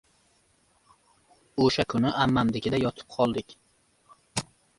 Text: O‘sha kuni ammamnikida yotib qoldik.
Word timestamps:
O‘sha 1.65 1.85
kuni 1.93 2.15
ammamnikida 2.25 2.81
yotib 2.85 3.15
qoldik. 3.19 3.57